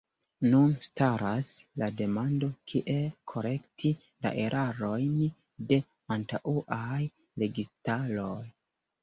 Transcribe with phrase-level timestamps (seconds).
[0.51, 1.51] Nun staras
[1.81, 3.03] la demando kiel
[3.33, 3.91] korekti
[4.27, 5.13] la erarojn
[5.73, 5.79] de
[6.17, 6.99] antaŭaj
[7.45, 8.43] registaroj.